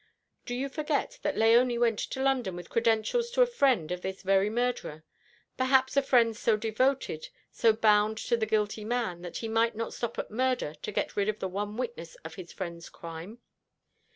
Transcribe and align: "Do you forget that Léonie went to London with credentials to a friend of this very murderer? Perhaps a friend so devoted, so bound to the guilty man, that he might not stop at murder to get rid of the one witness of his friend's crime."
"Do 0.47 0.55
you 0.55 0.67
forget 0.67 1.19
that 1.21 1.35
Léonie 1.35 1.79
went 1.79 1.99
to 1.99 2.23
London 2.23 2.55
with 2.55 2.71
credentials 2.71 3.29
to 3.29 3.43
a 3.43 3.45
friend 3.45 3.91
of 3.91 4.01
this 4.01 4.23
very 4.23 4.49
murderer? 4.49 5.03
Perhaps 5.57 5.95
a 5.95 6.01
friend 6.01 6.35
so 6.35 6.57
devoted, 6.57 7.29
so 7.51 7.71
bound 7.71 8.17
to 8.17 8.35
the 8.35 8.47
guilty 8.47 8.83
man, 8.83 9.21
that 9.21 9.37
he 9.37 9.47
might 9.47 9.75
not 9.75 9.93
stop 9.93 10.17
at 10.17 10.31
murder 10.31 10.73
to 10.73 10.91
get 10.91 11.15
rid 11.15 11.29
of 11.29 11.37
the 11.37 11.47
one 11.47 11.77
witness 11.77 12.15
of 12.25 12.33
his 12.33 12.51
friend's 12.51 12.89
crime." 12.89 13.41